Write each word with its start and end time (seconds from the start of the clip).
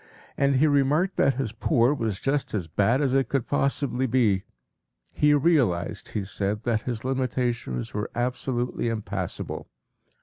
And 0.35 0.55
he 0.55 0.65
remarked 0.65 1.15
that 1.17 1.35
his 1.35 1.51
poor 1.51 1.93
was 1.93 2.19
just 2.19 2.55
as 2.55 2.65
bad 2.65 3.01
as 3.01 3.13
it 3.13 3.29
could 3.29 3.45
possibly 3.45 4.07
be. 4.07 4.45
He 5.13 5.31
realized, 5.35 6.07
he 6.13 6.23
said, 6.25 6.63
that 6.63 6.81
his 6.81 7.05
limitations 7.05 7.93
were 7.93 8.09
absolutely 8.15 8.89
impassable. 8.89 9.69